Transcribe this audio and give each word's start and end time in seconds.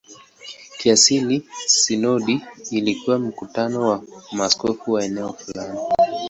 Kiasili 0.77 1.47
sinodi 1.65 2.41
ilikuwa 2.71 3.19
mkutano 3.19 3.81
wa 3.89 4.03
maaskofu 4.31 4.91
wa 4.91 5.03
eneo 5.05 5.33
fulani. 5.33 5.79